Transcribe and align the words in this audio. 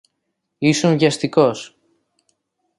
Ήσουν 0.57 0.97
βιαστικός. 0.97 1.77